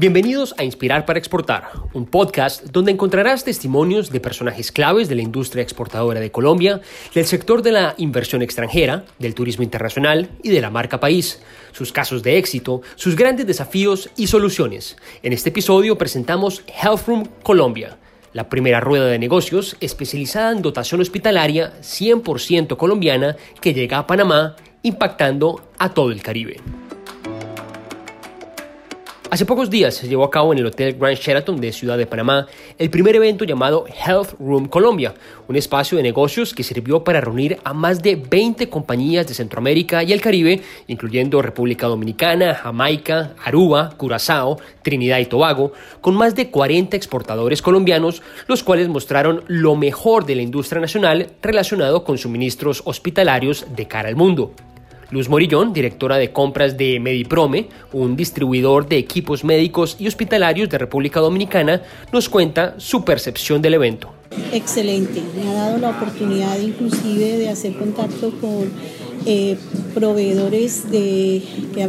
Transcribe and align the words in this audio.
Bienvenidos 0.00 0.54
a 0.56 0.64
Inspirar 0.64 1.04
para 1.04 1.18
Exportar, 1.18 1.72
un 1.92 2.06
podcast 2.06 2.64
donde 2.68 2.90
encontrarás 2.90 3.44
testimonios 3.44 4.08
de 4.08 4.18
personajes 4.18 4.72
claves 4.72 5.10
de 5.10 5.14
la 5.14 5.20
industria 5.20 5.62
exportadora 5.62 6.20
de 6.20 6.30
Colombia, 6.30 6.80
del 7.14 7.26
sector 7.26 7.60
de 7.60 7.72
la 7.72 7.94
inversión 7.98 8.40
extranjera, 8.40 9.04
del 9.18 9.34
turismo 9.34 9.62
internacional 9.62 10.30
y 10.42 10.48
de 10.48 10.62
la 10.62 10.70
marca 10.70 11.00
país, 11.00 11.42
sus 11.72 11.92
casos 11.92 12.22
de 12.22 12.38
éxito, 12.38 12.80
sus 12.94 13.14
grandes 13.14 13.46
desafíos 13.46 14.08
y 14.16 14.28
soluciones. 14.28 14.96
En 15.22 15.34
este 15.34 15.50
episodio 15.50 15.98
presentamos 15.98 16.64
Health 16.82 17.06
Room 17.06 17.28
Colombia, 17.42 17.98
la 18.32 18.48
primera 18.48 18.80
rueda 18.80 19.04
de 19.04 19.18
negocios 19.18 19.76
especializada 19.80 20.52
en 20.52 20.62
dotación 20.62 21.02
hospitalaria 21.02 21.74
100% 21.82 22.78
colombiana 22.78 23.36
que 23.60 23.74
llega 23.74 23.98
a 23.98 24.06
Panamá 24.06 24.56
impactando 24.82 25.60
a 25.76 25.92
todo 25.92 26.10
el 26.10 26.22
Caribe. 26.22 26.56
Hace 29.30 29.46
pocos 29.46 29.70
días 29.70 29.94
se 29.94 30.08
llevó 30.08 30.24
a 30.24 30.30
cabo 30.30 30.52
en 30.52 30.58
el 30.58 30.66
Hotel 30.66 30.96
Grand 30.98 31.16
Sheraton 31.16 31.60
de 31.60 31.70
Ciudad 31.70 31.96
de 31.96 32.04
Panamá 32.04 32.48
el 32.78 32.90
primer 32.90 33.14
evento 33.14 33.44
llamado 33.44 33.84
Health 33.86 34.34
Room 34.40 34.66
Colombia, 34.66 35.14
un 35.46 35.54
espacio 35.54 35.96
de 35.96 36.02
negocios 36.02 36.52
que 36.52 36.64
sirvió 36.64 37.04
para 37.04 37.20
reunir 37.20 37.60
a 37.62 37.72
más 37.72 38.02
de 38.02 38.16
20 38.16 38.68
compañías 38.68 39.28
de 39.28 39.34
Centroamérica 39.34 40.02
y 40.02 40.12
el 40.12 40.20
Caribe, 40.20 40.62
incluyendo 40.88 41.42
República 41.42 41.86
Dominicana, 41.86 42.56
Jamaica, 42.56 43.34
Aruba, 43.44 43.90
Curazao, 43.96 44.58
Trinidad 44.82 45.20
y 45.20 45.26
Tobago, 45.26 45.74
con 46.00 46.16
más 46.16 46.34
de 46.34 46.50
40 46.50 46.96
exportadores 46.96 47.62
colombianos, 47.62 48.22
los 48.48 48.64
cuales 48.64 48.88
mostraron 48.88 49.44
lo 49.46 49.76
mejor 49.76 50.26
de 50.26 50.34
la 50.34 50.42
industria 50.42 50.80
nacional 50.80 51.28
relacionado 51.40 52.02
con 52.02 52.18
suministros 52.18 52.82
hospitalarios 52.84 53.64
de 53.76 53.86
cara 53.86 54.08
al 54.08 54.16
mundo. 54.16 54.52
Luz 55.10 55.28
Morillón, 55.28 55.72
directora 55.72 56.18
de 56.18 56.32
compras 56.32 56.76
de 56.76 57.00
Mediprome, 57.00 57.68
un 57.92 58.16
distribuidor 58.16 58.88
de 58.88 58.98
equipos 58.98 59.42
médicos 59.42 59.96
y 59.98 60.06
hospitalarios 60.06 60.68
de 60.68 60.78
República 60.78 61.18
Dominicana, 61.18 61.82
nos 62.12 62.28
cuenta 62.28 62.74
su 62.78 63.04
percepción 63.04 63.60
del 63.60 63.74
evento. 63.74 64.12
Excelente, 64.52 65.20
me 65.34 65.50
ha 65.50 65.54
dado 65.54 65.78
la 65.78 65.90
oportunidad 65.90 66.58
inclusive 66.60 67.38
de 67.38 67.48
hacer 67.48 67.74
contacto 67.74 68.30
con 68.40 68.70
eh, 69.26 69.56
proveedores 69.94 70.90
de 70.92 71.42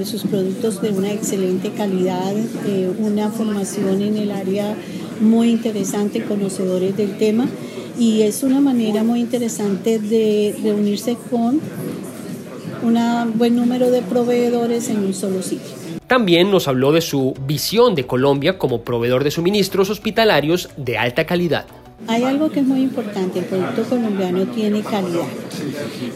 sus 0.04 0.24
productos 0.24 0.82
de 0.82 0.90
una 0.90 1.12
excelente 1.12 1.70
calidad, 1.70 2.34
eh, 2.66 2.92
una 2.98 3.30
formación 3.30 4.02
en 4.02 4.18
el 4.18 4.32
área 4.32 4.76
muy 5.20 5.50
interesante, 5.50 6.24
conocedores 6.24 6.98
del 6.98 7.18
tema 7.20 7.48
y 8.00 8.24
es 8.24 8.42
una 8.42 8.60
manera 8.60 9.04
muy 9.04 9.20
interesante 9.20 10.00
de 10.00 10.56
reunirse 10.64 11.16
con 11.30 11.62
un 12.84 13.38
buen 13.38 13.56
número 13.56 13.92
de 13.92 14.02
proveedores 14.02 14.90
en 14.90 15.00
un 15.00 15.14
solo 15.14 15.42
sitio. 15.42 15.76
También 16.08 16.52
nos 16.52 16.68
habló 16.68 16.92
de 16.92 17.02
su 17.02 17.34
visión 17.46 17.96
de 17.96 18.06
Colombia 18.06 18.58
como 18.58 18.82
proveedor 18.82 19.24
de 19.24 19.32
suministros 19.32 19.90
hospitalarios 19.90 20.70
de 20.78 20.98
alta 20.98 21.26
calidad. 21.26 21.66
Hay 22.08 22.24
algo 22.24 22.50
que 22.50 22.62
es 22.62 22.66
muy 22.66 22.82
importante, 22.82 23.40
el 23.40 23.46
producto 23.46 23.84
colombiano 23.84 24.46
tiene 24.48 24.82
calidad. 24.82 25.28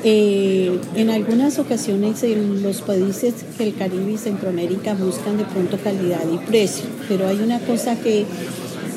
Eh, 0.03 0.79
en 0.95 1.09
algunas 1.11 1.59
ocasiones 1.59 2.23
en 2.23 2.63
los 2.63 2.81
países 2.81 3.57
del 3.57 3.75
Caribe 3.75 4.13
y 4.13 4.17
Centroamérica 4.17 4.95
buscan 4.95 5.37
de 5.37 5.45
pronto 5.45 5.77
calidad 5.77 6.21
y 6.33 6.37
precio, 6.39 6.85
pero 7.07 7.27
hay 7.27 7.37
una 7.37 7.59
cosa 7.59 7.95
que 8.01 8.25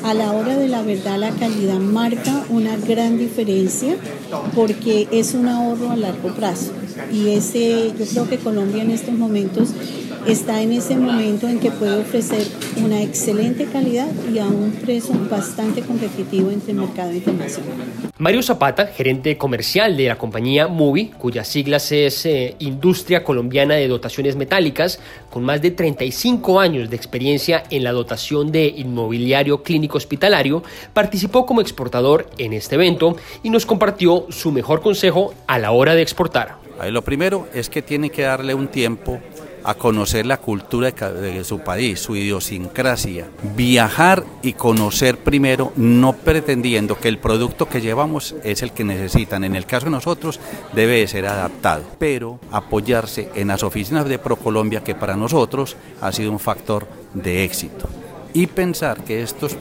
a 0.03 0.13
la 0.13 0.31
hora 0.31 0.57
de 0.57 0.67
la 0.67 0.81
verdad 0.81 1.17
la 1.19 1.31
calidad 1.31 1.77
marca 1.77 2.43
una 2.49 2.75
gran 2.77 3.17
diferencia 3.17 3.95
porque 4.55 5.07
es 5.11 5.33
un 5.33 5.47
ahorro 5.47 5.91
a 5.91 5.95
largo 5.95 6.33
plazo 6.33 6.71
y 7.11 7.29
ese, 7.29 7.93
yo 7.97 8.05
creo 8.05 8.29
que 8.29 8.37
Colombia 8.37 8.83
en 8.83 8.91
estos 8.91 9.13
momentos 9.13 9.73
está 10.27 10.61
en 10.61 10.73
ese 10.73 10.95
momento 10.95 11.47
en 11.47 11.59
que 11.59 11.71
puede 11.71 11.99
ofrecer 11.99 12.45
una 12.83 13.01
excelente 13.01 13.65
calidad 13.65 14.07
y 14.31 14.39
a 14.39 14.45
un 14.45 14.71
precio 14.71 15.15
bastante 15.29 15.81
competitivo 15.81 16.51
entre 16.51 16.71
el 16.71 16.77
mercado 16.77 17.13
internacional. 17.13 17.75
Mario 18.17 18.43
Zapata, 18.43 18.87
gerente 18.87 19.37
comercial 19.37 19.95
de 19.95 20.07
la 20.07 20.17
compañía 20.17 20.67
MUBI, 20.67 21.07
cuyas 21.17 21.47
siglas 21.47 21.91
es 21.91 22.25
eh, 22.25 22.55
Industria 22.59 23.23
Colombiana 23.23 23.75
de 23.75 23.87
Dotaciones 23.87 24.35
Metálicas, 24.35 24.99
con 25.29 25.43
más 25.43 25.61
de 25.61 25.71
35 25.71 26.59
años 26.59 26.89
de 26.89 26.95
experiencia 26.95 27.63
en 27.69 27.83
la 27.83 27.91
dotación 27.91 28.51
de 28.51 28.67
inmobiliario 28.67 29.63
clínico 29.63 29.97
hospitalario, 29.97 30.63
participó 30.93 31.45
como 31.45 31.61
exportador 31.61 32.29
en 32.37 32.53
este 32.53 32.75
evento 32.75 33.15
y 33.41 33.49
nos 33.49 33.65
compartió 33.65 34.25
su 34.29 34.51
mejor 34.51 34.81
consejo 34.81 35.33
a 35.47 35.57
la 35.57 35.71
hora 35.71 35.95
de 35.95 36.01
exportar. 36.01 36.58
Lo 36.87 37.01
primero 37.03 37.47
es 37.53 37.69
que 37.69 37.81
tiene 37.81 38.09
que 38.09 38.23
darle 38.23 38.53
un 38.53 38.67
tiempo 38.67 39.19
a 39.63 39.73
conocer 39.73 40.25
la 40.25 40.37
cultura 40.37 40.91
de 40.91 41.43
su 41.43 41.59
país, 41.59 41.99
su 41.99 42.15
idiosincrasia. 42.15 43.27
Viajar 43.55 44.23
y 44.41 44.53
conocer 44.53 45.17
primero, 45.17 45.73
no 45.75 46.13
pretendiendo 46.13 46.97
que 46.97 47.09
el 47.09 47.17
producto 47.17 47.67
que 47.67 47.81
llevamos 47.81 48.35
es 48.43 48.63
el 48.63 48.71
que 48.71 48.83
necesitan. 48.83 49.43
En 49.43 49.55
el 49.55 49.65
caso 49.65 49.85
de 49.85 49.91
nosotros 49.91 50.39
debe 50.73 51.05
ser 51.07 51.27
adaptado, 51.27 51.83
pero 51.99 52.39
apoyarse 52.51 53.29
en 53.35 53.49
las 53.49 53.63
oficinas 53.63 54.07
de 54.07 54.19
ProColombia, 54.19 54.83
que 54.83 54.95
para 54.95 55.15
nosotros 55.15 55.75
ha 56.01 56.11
sido 56.11 56.31
un 56.31 56.39
factor 56.39 56.87
de 57.13 57.43
éxito. 57.43 57.87
Y 58.33 58.47
pensar 58.47 59.03
que 59.03 59.21
estos 59.21 59.57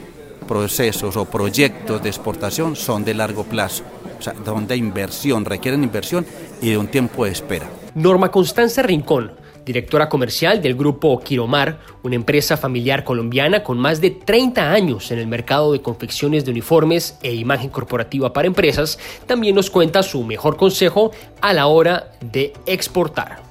procesos 0.49 1.17
o 1.17 1.27
proyectos 1.27 2.03
de 2.03 2.09
exportación 2.09 2.75
son 2.75 3.05
de 3.05 3.15
largo 3.15 3.45
plazo, 3.45 3.85
o 4.19 4.23
sea, 4.23 4.33
donde 4.33 4.77
inversión, 4.77 5.45
requieren 5.45 5.85
inversión 5.85 6.27
y 6.61 6.71
de 6.71 6.79
un 6.79 6.89
tiempo 6.89 7.25
de 7.25 7.31
espera. 7.31 7.69
Norma 7.95 8.31
Constanza 8.31 8.83
Rincón 8.83 9.33
directora 9.69 10.09
comercial 10.09 10.63
del 10.63 10.75
grupo 10.75 11.21
Quiromar, 11.21 11.81
una 12.03 12.15
empresa 12.15 12.57
familiar 12.57 13.05
colombiana 13.05 13.63
con 13.63 13.79
más 13.79 14.01
de 14.01 14.11
30 14.11 14.73
años 14.73 15.11
en 15.11 15.19
el 15.19 15.27
mercado 15.27 15.75
de 15.75 15.83
confecciones 15.83 16.47
de 16.47 16.53
uniformes 16.53 17.19
e 17.23 17.35
imagen 17.35 17.69
corporativa 17.69 18.33
para 18.33 18.47
empresas, 18.47 18.99
también 19.27 19.55
nos 19.55 19.69
cuenta 19.69 20.03
su 20.03 20.25
mejor 20.25 20.57
consejo 20.57 21.11
a 21.43 21.53
la 21.53 21.67
hora 21.67 22.13
de 22.23 22.55
exportar. 22.65 23.43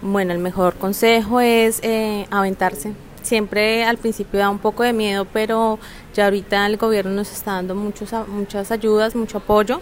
Bueno, 0.00 0.32
el 0.32 0.38
mejor 0.38 0.76
consejo 0.76 1.40
es 1.40 1.80
eh, 1.82 2.24
aventarse. 2.30 2.94
Siempre 3.22 3.84
al 3.84 3.98
principio 3.98 4.40
da 4.40 4.50
un 4.50 4.58
poco 4.58 4.82
de 4.82 4.92
miedo, 4.92 5.26
pero 5.32 5.78
ya 6.14 6.24
ahorita 6.24 6.66
el 6.66 6.76
gobierno 6.76 7.12
nos 7.12 7.30
está 7.32 7.52
dando 7.52 7.74
muchos, 7.74 8.10
muchas 8.28 8.70
ayudas, 8.70 9.14
mucho 9.14 9.38
apoyo 9.38 9.80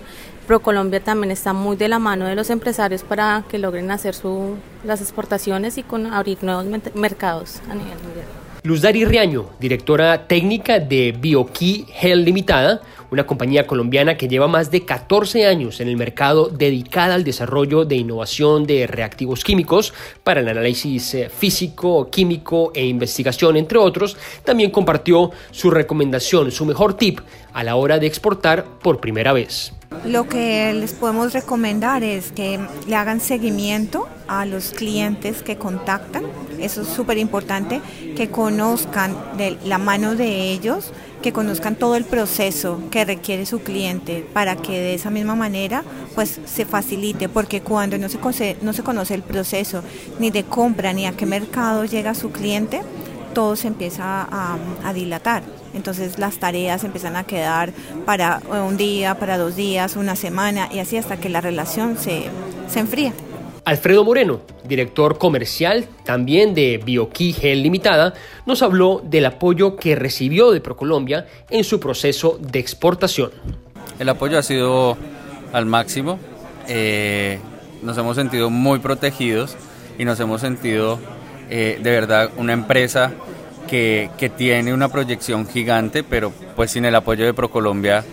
ProColombia 0.48 1.00
también 1.00 1.30
está 1.30 1.52
muy 1.52 1.76
de 1.76 1.88
la 1.88 1.98
mano 1.98 2.24
de 2.24 2.34
los 2.34 2.48
empresarios 2.48 3.02
para 3.02 3.44
que 3.50 3.58
logren 3.58 3.90
hacer 3.90 4.14
su, 4.14 4.56
las 4.82 5.02
exportaciones 5.02 5.76
y 5.76 5.82
con 5.82 6.06
abrir 6.06 6.42
nuevos 6.42 6.64
mercados 6.94 7.60
a 7.70 7.74
nivel 7.74 7.98
mundial. 8.02 8.47
Luz 8.68 8.82
Dari 8.82 9.06
Riaño, 9.06 9.46
directora 9.58 10.28
técnica 10.28 10.78
de 10.78 11.16
BioKey 11.18 11.86
Health 12.02 12.22
Limitada, 12.22 12.82
una 13.10 13.24
compañía 13.24 13.66
colombiana 13.66 14.18
que 14.18 14.28
lleva 14.28 14.46
más 14.46 14.70
de 14.70 14.84
14 14.84 15.46
años 15.46 15.80
en 15.80 15.88
el 15.88 15.96
mercado 15.96 16.50
dedicada 16.50 17.14
al 17.14 17.24
desarrollo 17.24 17.86
de 17.86 17.96
innovación 17.96 18.66
de 18.66 18.86
reactivos 18.86 19.42
químicos 19.42 19.94
para 20.22 20.40
el 20.40 20.48
análisis 20.50 21.14
eh, 21.14 21.30
físico, 21.30 22.10
químico 22.10 22.70
e 22.74 22.84
investigación, 22.84 23.56
entre 23.56 23.78
otros, 23.78 24.18
también 24.44 24.70
compartió 24.70 25.30
su 25.50 25.70
recomendación, 25.70 26.50
su 26.50 26.66
mejor 26.66 26.92
tip 26.92 27.20
a 27.54 27.64
la 27.64 27.74
hora 27.76 27.98
de 27.98 28.06
exportar 28.06 28.66
por 28.82 29.00
primera 29.00 29.32
vez. 29.32 29.77
Lo 30.04 30.28
que 30.28 30.72
les 30.74 30.92
podemos 30.92 31.32
recomendar 31.32 32.02
es 32.02 32.30
que 32.30 32.60
le 32.86 32.96
hagan 32.96 33.20
seguimiento 33.20 34.06
a 34.26 34.44
los 34.44 34.70
clientes 34.70 35.42
que 35.42 35.56
contactan. 35.56 36.24
Eso 36.58 36.82
es 36.82 36.88
súper 36.88 37.18
importante, 37.18 37.80
que 38.16 38.28
conozcan 38.28 39.16
de 39.36 39.58
la 39.64 39.78
mano 39.78 40.14
de 40.14 40.50
ellos, 40.50 40.92
que 41.22 41.32
conozcan 41.32 41.76
todo 41.76 41.96
el 41.96 42.04
proceso 42.04 42.80
que 42.90 43.04
requiere 43.04 43.46
su 43.46 43.60
cliente 43.60 44.26
para 44.32 44.56
que 44.56 44.72
de 44.72 44.94
esa 44.94 45.10
misma 45.10 45.34
manera 45.34 45.82
pues 46.14 46.40
se 46.44 46.64
facilite, 46.64 47.28
porque 47.28 47.60
cuando 47.60 47.98
no 47.98 48.08
se, 48.08 48.18
conoce, 48.18 48.56
no 48.62 48.72
se 48.72 48.82
conoce 48.82 49.14
el 49.14 49.22
proceso 49.22 49.82
ni 50.18 50.30
de 50.30 50.44
compra 50.44 50.92
ni 50.92 51.06
a 51.06 51.12
qué 51.12 51.26
mercado 51.26 51.84
llega 51.84 52.14
su 52.14 52.30
cliente, 52.30 52.82
todo 53.34 53.56
se 53.56 53.68
empieza 53.68 54.28
a, 54.30 54.92
dilatar. 54.92 55.42
Entonces 55.78 56.18
las 56.18 56.38
tareas 56.38 56.82
empiezan 56.82 57.14
a 57.14 57.22
quedar 57.22 57.72
para 58.04 58.42
un 58.66 58.76
día, 58.76 59.14
para 59.14 59.38
dos 59.38 59.54
días, 59.54 59.94
una 59.94 60.16
semana 60.16 60.68
y 60.72 60.80
así 60.80 60.96
hasta 60.96 61.18
que 61.18 61.28
la 61.28 61.40
relación 61.40 61.96
se, 61.96 62.24
se 62.68 62.80
enfría. 62.80 63.12
Alfredo 63.64 64.04
Moreno, 64.04 64.40
director 64.64 65.18
comercial 65.18 65.86
también 66.04 66.52
de 66.52 66.82
BioKey 66.84 67.32
Gel 67.32 67.62
Limitada, 67.62 68.14
nos 68.44 68.62
habló 68.62 69.00
del 69.04 69.26
apoyo 69.26 69.76
que 69.76 69.94
recibió 69.94 70.50
de 70.50 70.60
ProColombia 70.60 71.26
en 71.48 71.62
su 71.62 71.78
proceso 71.78 72.38
de 72.40 72.58
exportación. 72.58 73.30
El 74.00 74.08
apoyo 74.08 74.36
ha 74.36 74.42
sido 74.42 74.96
al 75.52 75.66
máximo. 75.66 76.18
Eh, 76.66 77.38
nos 77.82 77.96
hemos 77.96 78.16
sentido 78.16 78.50
muy 78.50 78.80
protegidos 78.80 79.56
y 79.96 80.04
nos 80.04 80.18
hemos 80.18 80.40
sentido 80.40 80.98
eh, 81.50 81.78
de 81.80 81.90
verdad 81.92 82.30
una 82.36 82.52
empresa 82.52 83.12
que, 83.68 84.32
tiene 84.36 84.74
una 84.74 84.88
proyección 84.88 85.46
gigante, 85.46 86.02
pero 86.02 86.32
pues 86.56 86.72
sin 86.72 86.84
el 86.84 86.94
apoyo 86.94 87.24
de 87.24 87.34
ProColombia 87.34 88.04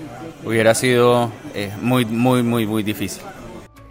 hubiera 0.45 0.75
sido 0.75 1.31
eh, 1.55 1.71
muy, 1.81 2.05
muy, 2.05 2.43
muy, 2.43 2.67
muy 2.67 2.83
difícil. 2.83 3.23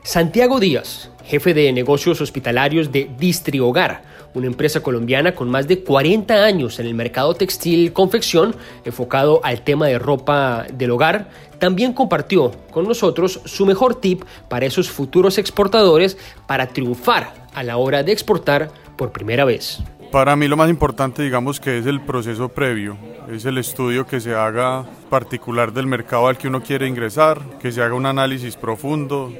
Santiago 0.02 0.60
Díaz, 0.60 1.10
jefe 1.24 1.54
de 1.54 1.72
negocios 1.72 2.20
hospitalarios 2.20 2.92
de 2.92 3.10
Distri 3.18 3.58
Hogar, 3.58 4.02
una 4.34 4.46
empresa 4.46 4.80
colombiana 4.82 5.34
con 5.34 5.48
más 5.48 5.66
de 5.66 5.82
40 5.82 6.44
años 6.44 6.78
en 6.78 6.86
el 6.86 6.94
mercado 6.94 7.34
textil 7.34 7.92
confección 7.92 8.54
enfocado 8.84 9.40
al 9.44 9.62
tema 9.62 9.86
de 9.86 9.98
ropa 9.98 10.66
del 10.72 10.90
hogar, 10.90 11.30
también 11.58 11.92
compartió 11.92 12.52
con 12.70 12.86
nosotros 12.86 13.40
su 13.44 13.64
mejor 13.64 14.00
tip 14.00 14.24
para 14.48 14.66
esos 14.66 14.90
futuros 14.90 15.38
exportadores 15.38 16.18
para 16.46 16.68
triunfar 16.68 17.32
a 17.54 17.62
la 17.62 17.76
hora 17.76 18.02
de 18.02 18.12
exportar 18.12 18.70
por 18.96 19.12
primera 19.12 19.44
vez. 19.44 19.80
Para 20.14 20.36
mí 20.36 20.46
lo 20.46 20.56
más 20.56 20.70
importante 20.70 21.24
digamos 21.24 21.58
que 21.58 21.76
es 21.76 21.86
el 21.86 22.00
proceso 22.00 22.48
previo, 22.48 22.96
es 23.28 23.46
el 23.46 23.58
estudio 23.58 24.06
que 24.06 24.20
se 24.20 24.32
haga 24.32 24.84
particular 25.10 25.72
del 25.72 25.88
mercado 25.88 26.28
al 26.28 26.38
que 26.38 26.46
uno 26.46 26.62
quiere 26.62 26.86
ingresar, 26.86 27.42
que 27.58 27.72
se 27.72 27.82
haga 27.82 27.94
un 27.94 28.06
análisis 28.06 28.54
profundo 28.54 29.32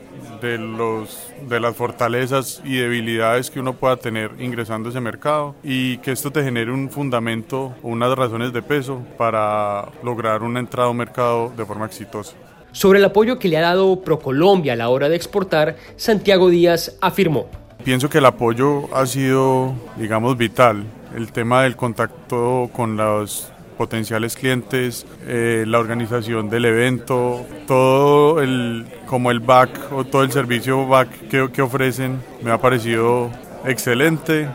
de, 0.43 0.59
los, 0.59 1.29
de 1.49 1.61
las 1.61 1.77
fortalezas 1.77 2.61
y 2.65 2.75
debilidades 2.75 3.53
que 3.53 3.61
uno 3.61 3.75
pueda 3.75 3.99
tener 3.99 4.33
ingresando 4.41 4.89
a 4.89 4.91
ese 4.91 5.01
mercado 5.01 5.55
y 5.63 5.99
que 5.99 6.11
esto 6.11 6.33
te 6.33 6.43
genere 6.43 6.73
un 6.73 6.91
fundamento 6.91 7.77
o 7.81 7.91
unas 7.91 8.13
razones 8.19 8.53
de 8.53 8.63
peso 8.63 9.01
para 9.17 9.93
lograr 10.03 10.43
una 10.43 10.59
entrada 10.59 10.89
a 10.89 10.91
un 10.91 10.97
mercado 10.97 11.53
de 11.57 11.65
forma 11.65 11.87
exitosa. 11.87 12.35
Sobre 12.73 12.99
el 12.99 13.05
apoyo 13.05 13.39
que 13.39 13.47
le 13.47 13.59
ha 13.59 13.63
dado 13.63 14.01
ProColombia 14.01 14.73
a 14.73 14.77
la 14.77 14.89
hora 14.89 15.09
de 15.09 15.15
exportar, 15.15 15.77
Santiago 15.95 16.49
Díaz 16.49 16.99
afirmó. 17.01 17.47
Pienso 17.85 18.09
que 18.09 18.17
el 18.17 18.25
apoyo 18.25 18.95
ha 18.97 19.05
sido, 19.05 19.75
digamos, 19.97 20.39
vital. 20.39 20.85
El 21.15 21.33
tema 21.33 21.65
del 21.65 21.77
contacto 21.77 22.71
con 22.73 22.97
los 22.97 23.53
potenciales 23.77 24.37
clientes, 24.37 25.07
eh, 25.27 25.65
la 25.67 25.81
organización 25.81 26.49
del 26.49 26.65
evento, 26.65 27.45
todo 27.67 28.41
el, 28.41 28.87
como 29.05 29.31
el 29.31 29.41
back 29.41 29.93
o 29.93 30.05
todo 30.05 30.23
el 30.23 30.33
servicio 30.33 30.87
back 30.87 31.29
que, 31.29 31.51
que 31.53 31.61
ofrecen 31.61 32.23
me 32.43 32.53
ha 32.53 32.59
parecido 32.59 33.31
excelente. 33.67 34.49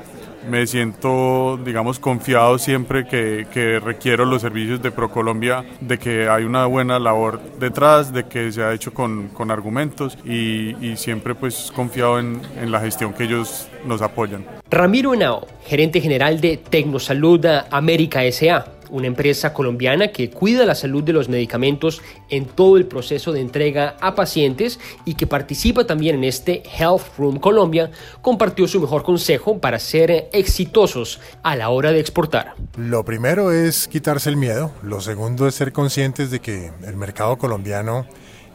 Me 0.47 0.65
siento, 0.67 1.59
digamos, 1.63 1.99
confiado 1.99 2.57
siempre 2.57 3.05
que, 3.05 3.47
que, 3.51 3.79
requiero 3.79 4.25
los 4.25 4.41
servicios 4.41 4.81
de 4.81 4.91
ProColombia, 4.91 5.65
de 5.81 5.97
que 5.97 6.29
hay 6.29 6.43
una 6.43 6.65
buena 6.65 6.99
labor 6.99 7.41
detrás, 7.59 8.13
de 8.13 8.25
que 8.25 8.51
se 8.51 8.63
ha 8.63 8.73
hecho 8.73 8.93
con, 8.93 9.29
con 9.29 9.51
argumentos 9.51 10.17
y, 10.23 10.75
y, 10.85 10.97
siempre 10.97 11.35
pues 11.35 11.71
confiado 11.75 12.19
en, 12.19 12.41
en 12.61 12.71
la 12.71 12.79
gestión 12.79 13.13
que 13.13 13.23
ellos 13.23 13.67
nos 13.85 14.01
apoyan. 14.01 14.45
Ramiro 14.69 15.13
Henao, 15.13 15.47
gerente 15.65 16.01
general 16.01 16.39
de 16.41 16.57
Tecnosalud 16.57 17.45
América 17.69 18.21
SA 18.31 18.78
una 18.89 19.07
empresa 19.07 19.53
colombiana 19.53 20.09
que 20.09 20.29
cuida 20.29 20.65
la 20.65 20.75
salud 20.75 21.03
de 21.03 21.13
los 21.13 21.29
medicamentos 21.29 22.01
en 22.29 22.45
todo 22.45 22.77
el 22.77 22.85
proceso 22.85 23.31
de 23.31 23.41
entrega 23.41 23.95
a 24.01 24.15
pacientes 24.15 24.79
y 25.05 25.15
que 25.15 25.27
participa 25.27 25.85
también 25.85 26.15
en 26.17 26.23
este 26.23 26.63
Health 26.77 27.17
Room 27.17 27.39
Colombia, 27.39 27.91
compartió 28.21 28.67
su 28.67 28.79
mejor 28.79 29.03
consejo 29.03 29.59
para 29.59 29.79
ser 29.79 30.29
exitosos 30.33 31.19
a 31.43 31.55
la 31.55 31.69
hora 31.69 31.91
de 31.91 31.99
exportar. 31.99 32.55
Lo 32.77 33.03
primero 33.05 33.51
es 33.51 33.87
quitarse 33.87 34.29
el 34.29 34.37
miedo, 34.37 34.71
lo 34.83 35.01
segundo 35.01 35.47
es 35.47 35.55
ser 35.55 35.71
conscientes 35.71 36.31
de 36.31 36.39
que 36.39 36.71
el 36.85 36.95
mercado 36.95 37.37
colombiano 37.37 38.05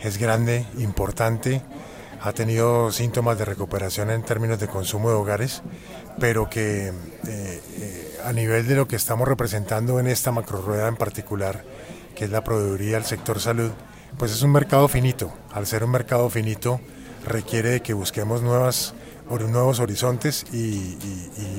es 0.01 0.19
grande, 0.19 0.67
importante, 0.79 1.63
ha 2.25 2.33
tenido 2.33 2.91
síntomas 2.91 3.39
de 3.39 3.45
recuperación 3.45 4.11
en 4.11 4.23
términos 4.23 4.59
de 4.59 4.67
consumo 4.67 5.11
de 5.11 5.15
hogares, 5.15 5.63
pero 6.19 6.49
que 6.49 6.89
eh, 6.89 6.93
eh, 7.27 8.14
a 8.25 8.32
nivel 8.32 8.67
de 8.67 8.75
lo 8.75 8.88
que 8.88 8.97
estamos 8.97 9.29
representando 9.29 10.00
en 10.00 10.06
esta 10.06 10.32
macro 10.32 10.62
rueda 10.62 10.88
en 10.88 10.97
particular, 10.97 11.62
que 12.15 12.25
es 12.25 12.31
la 12.31 12.43
proveeduría 12.43 12.94
del 12.94 13.05
sector 13.05 13.38
salud, 13.38 13.71
pues 14.19 14.32
es 14.32 14.43
un 14.43 14.53
mercado 14.53 14.88
finito. 14.88 15.32
Al 15.53 15.67
ser 15.67 15.85
un 15.85 15.91
mercado 15.91 16.31
finito, 16.31 16.81
requiere 17.26 17.71
de 17.71 17.81
que 17.81 17.93
busquemos 17.93 18.43
nuevas, 18.43 18.94
nuevos 19.29 19.81
horizontes 19.81 20.47
y, 20.53 20.97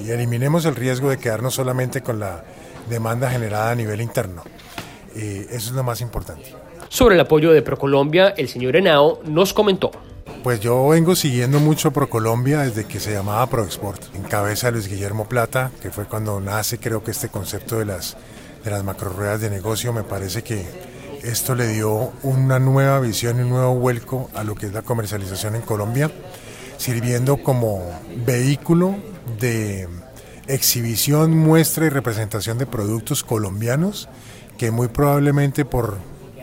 eliminemos 0.09 0.65
el 0.65 0.75
riesgo 0.75 1.09
de 1.09 1.17
quedarnos 1.17 1.55
solamente 1.55 2.01
con 2.01 2.19
la 2.19 2.43
demanda 2.89 3.29
generada 3.29 3.71
a 3.71 3.75
nivel 3.75 4.01
interno. 4.01 4.43
Eh, 5.15 5.47
eso 5.49 5.69
es 5.69 5.71
lo 5.71 5.83
más 5.83 6.01
importante. 6.01 6.53
Sobre 6.89 7.15
el 7.15 7.21
apoyo 7.21 7.51
de 7.51 7.61
ProColombia, 7.61 8.29
el 8.29 8.47
señor 8.47 8.75
Henao 8.75 9.21
nos 9.25 9.53
comentó. 9.53 9.91
Pues 10.45 10.59
yo 10.59 10.89
vengo 10.89 11.15
siguiendo 11.15 11.59
mucho 11.59 11.89
ProColombia 11.89 12.59
desde 12.59 12.85
que 12.85 12.99
se 12.99 13.11
llamaba 13.11 13.49
ProExport, 13.49 14.13
en 14.13 14.21
cabeza 14.21 14.69
Luis 14.69 14.87
Guillermo 14.87 15.27
Plata, 15.27 15.71
que 15.81 15.89
fue 15.89 16.05
cuando 16.05 16.39
nace 16.39 16.77
creo 16.77 17.03
que 17.03 17.09
este 17.09 17.29
concepto 17.29 17.79
de 17.79 17.85
las, 17.85 18.15
de 18.63 18.69
las 18.69 18.83
macro 18.83 19.09
ruedas 19.09 19.41
de 19.41 19.49
negocio. 19.49 19.91
Me 19.91 20.03
parece 20.03 20.43
que 20.43 20.63
esto 21.23 21.55
le 21.55 21.69
dio 21.69 22.13
una 22.21 22.59
nueva 22.59 22.99
visión 22.99 23.39
y 23.39 23.41
un 23.41 23.49
nuevo 23.49 23.73
vuelco 23.73 24.29
a 24.35 24.43
lo 24.43 24.53
que 24.53 24.67
es 24.67 24.73
la 24.73 24.83
comercialización 24.83 25.55
en 25.55 25.63
Colombia, 25.63 26.11
sirviendo 26.77 27.37
como 27.37 27.81
vehículo 28.23 28.97
de 29.39 29.89
exhibición, 30.45 31.35
muestra 31.35 31.87
y 31.87 31.89
representación 31.89 32.59
de 32.59 32.67
productos 32.67 33.23
colombianos 33.23 34.09
que 34.59 34.69
muy 34.69 34.89
probablemente 34.89 35.65
por 35.65 35.97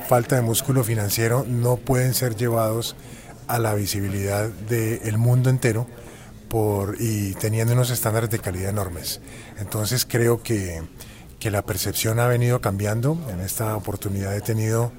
falta 0.09 0.35
de 0.35 0.43
músculo 0.43 0.83
financiero 0.83 1.47
no 1.47 1.77
pueden 1.77 2.15
ser 2.15 2.35
llevados 2.35 2.97
a 3.47 3.59
la 3.59 3.75
visibilidad 3.75 4.49
del 4.49 5.19
mundo 5.19 5.51
entero 5.51 5.87
por, 6.49 6.97
y 7.01 7.35
teniendo 7.35 7.73
unos 7.73 7.91
estándares 7.91 8.31
de 8.31 8.39
calidad 8.39 8.71
enormes. 8.71 9.21
Entonces 9.59 10.07
creo 10.09 10.43
que, 10.43 10.83
que 11.39 11.51
la 11.51 11.63
percepción 11.63 12.21
ha 12.21 12.27
venido 12.27 12.61
cambiando. 12.61 13.19
En 13.31 13.41
esta 13.41 13.77
oportunidad 13.77 14.37
he 14.37 14.41
tenido 14.41 14.93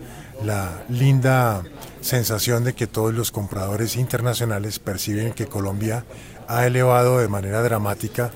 la 0.43 0.83
linda 0.89 1.63
sensación 2.01 2.63
de 2.63 2.73
que 2.73 2.87
todos 2.87 3.13
los 3.13 3.31
compradores 3.31 3.95
internacionales 3.95 4.79
perciben 4.79 5.33
que 5.33 5.47
Colombia 5.47 6.05
ha 6.47 6.65
elevado 6.65 7.19
de 7.19 7.27
manera 7.27 7.61
dramática 7.61 8.31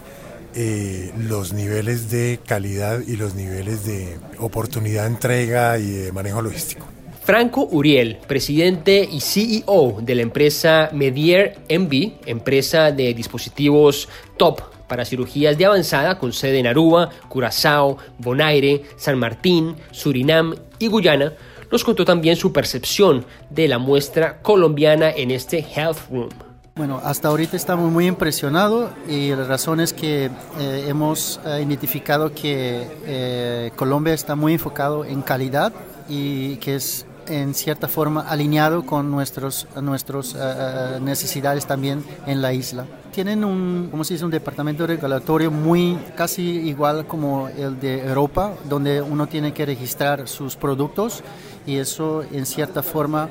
eh, 0.55 1.13
los 1.17 1.53
niveles 1.53 2.09
de 2.09 2.39
calidad 2.45 3.01
y 3.05 3.15
los 3.15 3.35
niveles 3.35 3.85
de 3.85 4.17
oportunidad 4.39 5.03
de 5.03 5.09
entrega 5.09 5.77
y 5.77 5.91
de 5.91 6.11
manejo 6.11 6.41
logístico. 6.41 6.96
Franco 7.27 7.67
Uriel, 7.69 8.19
presidente 8.25 9.05
y 9.11 9.19
CEO 9.19 9.97
de 10.01 10.15
la 10.15 10.21
empresa 10.21 10.89
Medier 10.93 11.57
MB, 11.69 12.25
empresa 12.25 12.93
de 12.93 13.13
dispositivos 13.13 14.07
top 14.37 14.61
para 14.87 15.03
cirugías 15.03 15.57
de 15.57 15.65
avanzada 15.65 16.19
con 16.19 16.31
sede 16.31 16.59
en 16.59 16.67
Aruba, 16.67 17.09
Curazao, 17.27 17.97
Bonaire, 18.17 18.83
San 18.95 19.19
Martín, 19.19 19.75
Surinam 19.91 20.55
y 20.79 20.87
Guyana, 20.87 21.33
nos 21.69 21.83
contó 21.83 22.05
también 22.05 22.37
su 22.37 22.53
percepción 22.53 23.25
de 23.49 23.67
la 23.67 23.77
muestra 23.77 24.41
colombiana 24.41 25.09
en 25.09 25.31
este 25.31 25.59
Health 25.59 26.09
Room. 26.09 26.29
Bueno, 26.77 27.01
hasta 27.03 27.27
ahorita 27.27 27.57
estamos 27.57 27.91
muy 27.91 28.07
impresionados 28.07 28.91
y 29.09 29.31
la 29.31 29.43
razón 29.43 29.81
es 29.81 29.91
que 29.91 30.29
eh, 30.59 30.85
hemos 30.87 31.41
eh, 31.45 31.61
identificado 31.61 32.33
que 32.33 32.87
eh, 33.05 33.71
Colombia 33.75 34.13
está 34.13 34.35
muy 34.35 34.53
enfocado 34.53 35.03
en 35.03 35.21
calidad 35.23 35.73
y 36.07 36.55
que 36.57 36.75
es 36.75 37.06
en 37.27 37.53
cierta 37.53 37.87
forma 37.87 38.21
alineado 38.21 38.85
con 38.85 39.11
nuestros, 39.11 39.67
nuestros 39.81 40.35
uh, 40.35 40.99
necesidades 41.01 41.65
también 41.65 42.03
en 42.25 42.41
la 42.41 42.53
isla. 42.53 42.85
Tienen 43.11 43.43
un, 43.43 43.87
¿cómo 43.89 44.03
se 44.03 44.13
dice? 44.13 44.25
un 44.25 44.31
departamento 44.31 44.85
regulatorio 44.85 45.49
muy 45.49 45.97
casi 46.15 46.43
igual 46.43 47.05
como 47.07 47.49
el 47.49 47.79
de 47.79 48.05
Europa, 48.05 48.53
donde 48.69 49.01
uno 49.01 49.27
tiene 49.27 49.53
que 49.53 49.65
registrar 49.65 50.27
sus 50.27 50.55
productos 50.55 51.23
y 51.65 51.77
eso 51.77 52.23
en 52.31 52.45
cierta 52.45 52.83
forma 52.83 53.29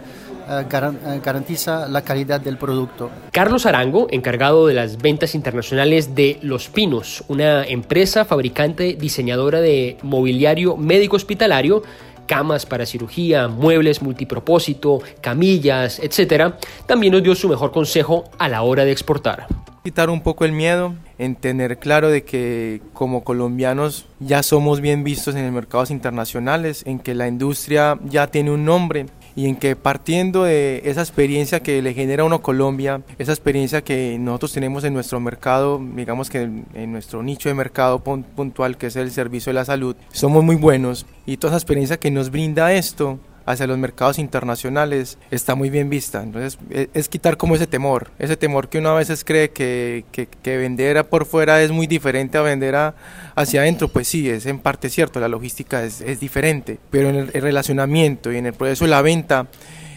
garantiza 1.22 1.88
la 1.88 2.02
calidad 2.02 2.40
del 2.40 2.56
producto. 2.56 3.10
Carlos 3.32 3.66
Arango, 3.66 4.06
encargado 4.10 4.66
de 4.66 4.74
las 4.74 4.98
ventas 4.98 5.34
internacionales 5.34 6.14
de 6.14 6.38
Los 6.42 6.68
Pinos, 6.68 7.24
una 7.28 7.64
empresa 7.64 8.24
fabricante 8.24 8.96
diseñadora 8.98 9.60
de 9.60 9.98
mobiliario 10.02 10.76
médico 10.76 11.16
hospitalario, 11.16 11.82
camas 12.26 12.66
para 12.66 12.86
cirugía, 12.86 13.48
muebles 13.48 14.02
multipropósito, 14.02 15.00
camillas, 15.20 15.98
etc., 16.00 16.54
también 16.86 17.12
nos 17.12 17.22
dio 17.22 17.34
su 17.34 17.48
mejor 17.48 17.72
consejo 17.72 18.24
a 18.38 18.48
la 18.48 18.62
hora 18.62 18.84
de 18.84 18.92
exportar. 18.92 19.46
Quitar 19.82 20.10
un 20.10 20.20
poco 20.20 20.44
el 20.44 20.52
miedo, 20.52 20.94
en 21.18 21.36
tener 21.36 21.78
claro 21.78 22.10
de 22.10 22.24
que 22.24 22.82
como 22.92 23.24
colombianos 23.24 24.06
ya 24.20 24.42
somos 24.42 24.80
bien 24.80 25.04
vistos 25.04 25.34
en 25.34 25.44
los 25.44 25.52
mercados 25.52 25.90
internacionales, 25.90 26.82
en 26.86 26.98
que 26.98 27.14
la 27.14 27.28
industria 27.28 27.98
ya 28.04 28.26
tiene 28.26 28.50
un 28.50 28.64
nombre 28.64 29.06
y 29.36 29.46
en 29.46 29.56
que 29.56 29.76
partiendo 29.76 30.44
de 30.44 30.80
esa 30.86 31.02
experiencia 31.02 31.60
que 31.60 31.82
le 31.82 31.92
genera 31.92 32.22
a 32.22 32.26
uno 32.26 32.40
Colombia, 32.40 33.02
esa 33.18 33.32
experiencia 33.32 33.84
que 33.84 34.16
nosotros 34.18 34.52
tenemos 34.52 34.82
en 34.84 34.94
nuestro 34.94 35.20
mercado, 35.20 35.78
digamos 35.94 36.30
que 36.30 36.42
en, 36.42 36.92
nuestro 36.92 37.22
nicho 37.22 37.50
de 37.50 37.54
mercado 37.54 38.02
puntual 38.02 38.78
que 38.78 38.86
es 38.86 38.96
el 38.96 39.10
servicio 39.10 39.50
de 39.50 39.54
la 39.54 39.66
salud, 39.66 39.94
somos 40.10 40.42
muy 40.42 40.56
buenos. 40.56 41.04
Y 41.26 41.36
toda 41.36 41.52
esa 41.52 41.58
experiencia 41.58 41.98
que 41.98 42.10
nos 42.10 42.30
brinda 42.30 42.72
esto 42.72 43.18
hacia 43.46 43.66
los 43.66 43.78
mercados 43.78 44.18
internacionales 44.18 45.18
está 45.30 45.54
muy 45.54 45.70
bien 45.70 45.88
vista. 45.88 46.22
Entonces 46.22 46.58
es, 46.68 46.88
es, 46.92 47.08
quitar 47.08 47.36
como 47.36 47.54
ese 47.54 47.66
temor, 47.66 48.10
ese 48.18 48.36
temor 48.36 48.68
que 48.68 48.78
uno 48.78 48.90
a 48.90 48.94
veces 48.94 49.24
cree 49.24 49.50
que, 49.50 50.04
que, 50.12 50.26
que 50.26 50.56
vender 50.58 51.04
por 51.06 51.24
fuera 51.24 51.62
es 51.62 51.70
muy 51.70 51.86
diferente 51.86 52.36
a 52.36 52.42
vender 52.42 52.74
a, 52.74 52.94
hacia 53.34 53.60
adentro. 53.60 53.88
Pues 53.88 54.08
sí, 54.08 54.28
es 54.28 54.46
en 54.46 54.58
parte 54.58 54.90
cierto, 54.90 55.20
la 55.20 55.28
logística 55.28 55.84
es, 55.84 56.00
es 56.00 56.20
diferente, 56.20 56.78
pero 56.90 57.08
en 57.08 57.16
el, 57.16 57.30
el 57.32 57.42
relacionamiento 57.42 58.32
y 58.32 58.36
en 58.36 58.46
el 58.46 58.52
proceso 58.52 58.84
de 58.84 58.90
la 58.90 59.00
venta 59.00 59.46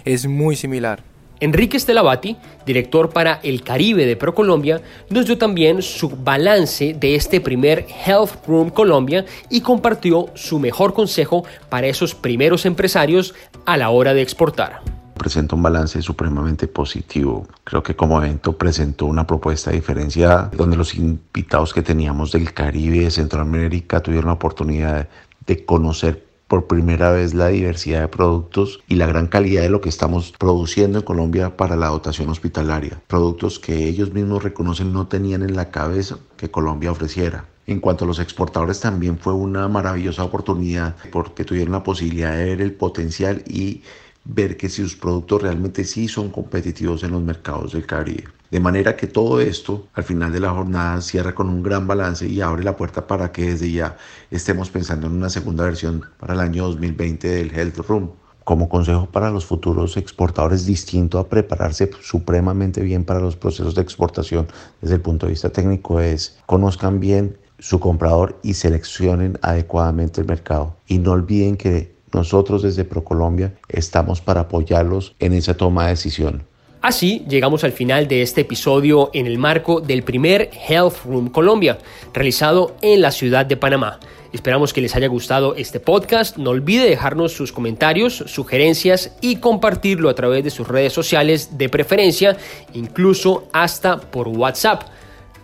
es 0.05 0.27
muy 0.27 0.55
similar. 0.55 1.08
Enrique 1.39 1.77
Estelavati, 1.77 2.37
director 2.65 3.09
para 3.09 3.39
el 3.43 3.63
Caribe 3.63 4.05
de 4.05 4.15
ProColombia, 4.15 4.81
nos 5.09 5.25
dio 5.25 5.37
también 5.37 5.81
su 5.81 6.09
balance 6.09 6.93
de 6.93 7.15
este 7.15 7.39
primer 7.39 7.85
Health 8.05 8.45
Room 8.47 8.69
Colombia 8.69 9.25
y 9.49 9.61
compartió 9.61 10.27
su 10.35 10.59
mejor 10.59 10.93
consejo 10.93 11.45
para 11.69 11.87
esos 11.87 12.13
primeros 12.13 12.65
empresarios 12.65 13.33
a 13.65 13.77
la 13.77 13.89
hora 13.89 14.13
de 14.13 14.21
exportar 14.21 14.81
presenta 15.19 15.53
un 15.53 15.61
balance 15.61 16.01
supremamente 16.01 16.67
positivo. 16.67 17.45
Creo 17.65 17.83
que 17.83 17.93
como 17.93 18.23
evento 18.23 18.57
presentó 18.57 19.05
una 19.05 19.27
propuesta 19.27 19.69
diferenciada 19.69 20.49
donde 20.55 20.77
los 20.77 20.95
invitados 20.95 21.73
que 21.73 21.81
teníamos 21.81 22.31
del 22.31 22.53
Caribe 22.53 23.01
de 23.01 23.11
Centroamérica 23.11 24.01
tuvieron 24.01 24.27
la 24.27 24.33
oportunidad 24.33 25.09
de 25.45 25.65
conocer 25.65 26.28
por 26.49 26.65
primera 26.65 27.11
vez 27.11 27.35
la 27.35 27.47
diversidad 27.47 28.01
de 28.01 28.07
productos 28.07 28.81
y 28.87 28.95
la 28.95 29.05
gran 29.05 29.27
calidad 29.27 29.61
de 29.61 29.69
lo 29.69 29.81
que 29.81 29.87
estamos 29.87 30.33
produciendo 30.37 30.97
en 30.97 31.05
Colombia 31.05 31.55
para 31.55 31.77
la 31.77 31.87
dotación 31.89 32.27
hospitalaria. 32.27 32.99
Productos 33.07 33.59
que 33.59 33.87
ellos 33.87 34.11
mismos 34.11 34.43
reconocen 34.43 34.91
no 34.91 35.07
tenían 35.07 35.43
en 35.43 35.55
la 35.55 35.69
cabeza 35.69 36.17
que 36.35 36.49
Colombia 36.49 36.91
ofreciera. 36.91 37.45
En 37.67 37.79
cuanto 37.79 38.03
a 38.03 38.07
los 38.07 38.17
exportadores 38.17 38.79
también 38.79 39.19
fue 39.19 39.33
una 39.33 39.67
maravillosa 39.67 40.23
oportunidad 40.23 40.95
porque 41.11 41.45
tuvieron 41.45 41.71
la 41.71 41.83
posibilidad 41.83 42.35
de 42.35 42.45
ver 42.45 42.61
el 42.61 42.73
potencial 42.73 43.43
y 43.47 43.83
ver 44.31 44.57
que 44.57 44.69
sus 44.69 44.95
productos 44.95 45.41
realmente 45.41 45.83
sí 45.83 46.07
son 46.07 46.29
competitivos 46.29 47.03
en 47.03 47.11
los 47.11 47.23
mercados 47.23 47.73
del 47.73 47.85
Caribe. 47.85 48.25
De 48.51 48.59
manera 48.59 48.95
que 48.95 49.07
todo 49.07 49.39
esto 49.41 49.87
al 49.93 50.03
final 50.03 50.31
de 50.31 50.39
la 50.39 50.51
jornada 50.51 51.01
cierra 51.01 51.33
con 51.33 51.49
un 51.49 51.63
gran 51.63 51.87
balance 51.87 52.27
y 52.27 52.41
abre 52.41 52.63
la 52.63 52.75
puerta 52.75 53.05
para 53.05 53.31
que 53.31 53.51
desde 53.51 53.71
ya 53.71 53.97
estemos 54.31 54.69
pensando 54.69 55.07
en 55.07 55.13
una 55.13 55.29
segunda 55.29 55.63
versión 55.63 56.03
para 56.19 56.33
el 56.33 56.39
año 56.39 56.65
2020 56.65 57.27
del 57.27 57.51
Health 57.51 57.77
Room. 57.87 58.11
Como 58.43 58.69
consejo 58.69 59.07
para 59.07 59.29
los 59.29 59.45
futuros 59.45 59.97
exportadores, 59.97 60.65
distinto 60.65 61.19
a 61.19 61.27
prepararse 61.27 61.89
supremamente 62.01 62.81
bien 62.81 63.03
para 63.05 63.19
los 63.19 63.35
procesos 63.35 63.75
de 63.75 63.81
exportación 63.81 64.47
desde 64.81 64.95
el 64.95 65.01
punto 65.01 65.25
de 65.25 65.33
vista 65.33 65.51
técnico, 65.51 65.99
es 65.99 66.39
conozcan 66.47 66.99
bien 66.99 67.37
su 67.59 67.79
comprador 67.79 68.39
y 68.41 68.53
seleccionen 68.55 69.37
adecuadamente 69.41 70.21
el 70.21 70.27
mercado. 70.27 70.75
Y 70.87 70.97
no 70.97 71.11
olviden 71.11 71.57
que 71.57 71.98
nosotros 72.13 72.63
desde 72.63 72.85
ProColombia 72.85 73.55
estamos 73.67 74.21
para 74.21 74.41
apoyarlos 74.41 75.15
en 75.19 75.33
esa 75.33 75.55
toma 75.55 75.85
de 75.85 75.91
decisión. 75.91 76.43
Así 76.81 77.25
llegamos 77.27 77.65
al 77.65 77.73
final 77.73 78.07
de 78.07 78.21
este 78.21 78.41
episodio 78.41 79.09
en 79.13 79.27
el 79.27 79.37
marco 79.37 79.81
del 79.81 80.03
primer 80.03 80.49
Health 80.67 81.03
Room 81.05 81.29
Colombia, 81.29 81.77
realizado 82.13 82.75
en 82.81 83.01
la 83.01 83.11
ciudad 83.11 83.45
de 83.45 83.57
Panamá. 83.57 83.99
Esperamos 84.31 84.73
que 84.73 84.81
les 84.81 84.95
haya 84.95 85.07
gustado 85.07 85.55
este 85.55 85.79
podcast. 85.79 86.37
No 86.37 86.51
olvide 86.51 86.87
dejarnos 86.87 87.33
sus 87.33 87.51
comentarios, 87.51 88.23
sugerencias 88.27 89.11
y 89.21 89.37
compartirlo 89.37 90.07
a 90.07 90.15
través 90.15 90.43
de 90.43 90.51
sus 90.51 90.67
redes 90.67 90.93
sociales 90.93 91.57
de 91.57 91.67
preferencia, 91.67 92.37
incluso 92.73 93.47
hasta 93.51 93.99
por 93.99 94.27
WhatsApp. 94.27 94.83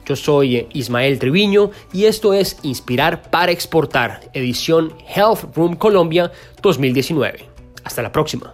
Yo 0.06 0.16
soy 0.16 0.68
Ismael 0.74 1.18
Triviño 1.18 1.72
y 1.92 2.06
esto 2.06 2.34
es 2.34 2.58
Inspirar 2.62 3.30
para 3.32 3.52
Exportar, 3.52 4.22
edición 4.34 4.94
Health 5.16 5.56
Room 5.56 5.76
Colombia 5.76 6.32
2019. 6.62 7.46
Hasta 7.84 8.02
la 8.02 8.12
próxima. 8.12 8.54